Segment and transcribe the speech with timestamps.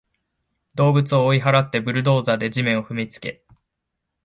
[0.73, 3.43] 動物を追い払って、ブルドーザーで地面を踏みつけ